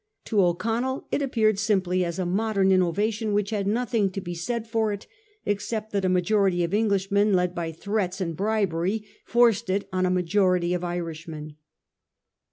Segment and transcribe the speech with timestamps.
[0.25, 4.65] To O'Connell it appeared simply as a modem innovation which had nothing to be said
[4.67, 5.05] for it
[5.45, 10.09] except that a majority of Englishmen had by threats and bribery forced it on a
[10.09, 11.55] majority of Irishmen.